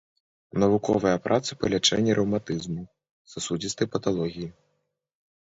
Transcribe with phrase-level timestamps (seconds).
[0.61, 2.83] Навуковыя працы па лячэнні рэўматызму,
[3.35, 4.49] сасудзістай паталогіі.